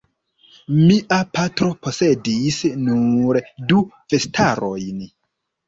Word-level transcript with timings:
Mia 0.77 1.19
patro 1.35 1.67
posedis 1.83 2.59
nur 2.87 3.41
du 3.69 3.85
vestarojn. 4.17 5.09